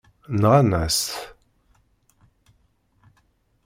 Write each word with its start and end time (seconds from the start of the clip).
Nɣan-as-t. 0.41 1.09